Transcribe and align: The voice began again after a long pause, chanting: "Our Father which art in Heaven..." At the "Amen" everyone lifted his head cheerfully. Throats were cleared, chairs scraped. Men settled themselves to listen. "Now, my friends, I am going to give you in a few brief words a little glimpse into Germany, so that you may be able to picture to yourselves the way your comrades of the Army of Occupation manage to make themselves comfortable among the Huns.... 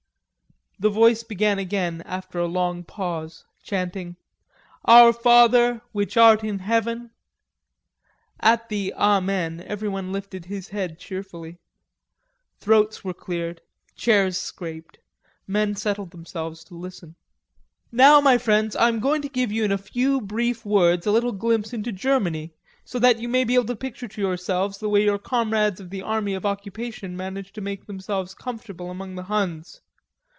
The 0.79 0.89
voice 0.89 1.21
began 1.21 1.59
again 1.59 2.01
after 2.07 2.39
a 2.39 2.47
long 2.47 2.83
pause, 2.83 3.45
chanting: 3.61 4.15
"Our 4.83 5.13
Father 5.13 5.83
which 5.91 6.17
art 6.17 6.43
in 6.43 6.57
Heaven..." 6.57 7.11
At 8.39 8.67
the 8.69 8.91
"Amen" 8.97 9.63
everyone 9.67 10.11
lifted 10.11 10.45
his 10.45 10.69
head 10.69 10.97
cheerfully. 10.97 11.59
Throats 12.59 13.03
were 13.03 13.13
cleared, 13.13 13.61
chairs 13.95 14.39
scraped. 14.39 14.97
Men 15.45 15.75
settled 15.75 16.09
themselves 16.09 16.63
to 16.63 16.73
listen. 16.73 17.13
"Now, 17.91 18.19
my 18.19 18.39
friends, 18.39 18.75
I 18.75 18.87
am 18.87 18.99
going 18.99 19.21
to 19.21 19.29
give 19.29 19.51
you 19.51 19.63
in 19.63 19.71
a 19.71 19.77
few 19.77 20.19
brief 20.19 20.65
words 20.65 21.05
a 21.05 21.11
little 21.11 21.31
glimpse 21.31 21.73
into 21.73 21.91
Germany, 21.91 22.55
so 22.83 22.97
that 22.97 23.19
you 23.19 23.29
may 23.29 23.43
be 23.43 23.53
able 23.53 23.65
to 23.65 23.75
picture 23.75 24.07
to 24.07 24.21
yourselves 24.21 24.79
the 24.79 24.89
way 24.89 25.03
your 25.03 25.19
comrades 25.19 25.79
of 25.79 25.91
the 25.91 26.01
Army 26.01 26.33
of 26.33 26.43
Occupation 26.43 27.15
manage 27.15 27.53
to 27.53 27.61
make 27.61 27.85
themselves 27.85 28.33
comfortable 28.33 28.89
among 28.89 29.13
the 29.13 29.21
Huns.... 29.29 29.79